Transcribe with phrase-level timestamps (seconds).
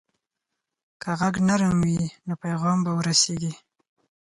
[1.01, 3.53] که غږ نرم وي، نو پیغام به ورسیږي.